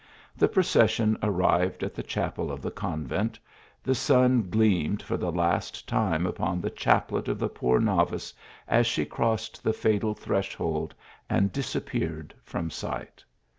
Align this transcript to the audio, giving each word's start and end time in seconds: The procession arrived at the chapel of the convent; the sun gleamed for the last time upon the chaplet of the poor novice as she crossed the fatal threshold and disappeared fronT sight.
The 0.35 0.47
procession 0.47 1.15
arrived 1.21 1.83
at 1.83 1.93
the 1.93 2.01
chapel 2.01 2.51
of 2.51 2.63
the 2.63 2.71
convent; 2.71 3.37
the 3.83 3.93
sun 3.93 4.49
gleamed 4.49 5.03
for 5.03 5.15
the 5.15 5.31
last 5.31 5.87
time 5.87 6.25
upon 6.25 6.59
the 6.59 6.71
chaplet 6.71 7.27
of 7.27 7.37
the 7.37 7.49
poor 7.49 7.79
novice 7.79 8.33
as 8.67 8.87
she 8.87 9.05
crossed 9.05 9.63
the 9.63 9.73
fatal 9.73 10.15
threshold 10.15 10.95
and 11.29 11.51
disappeared 11.51 12.33
fronT 12.43 12.73
sight. 12.73 13.23